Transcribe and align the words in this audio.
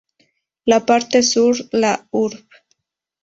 La 0.65 0.79
parte 0.83 1.21
sur, 1.21 1.53
la 1.73 2.03
Urb. 2.11 2.33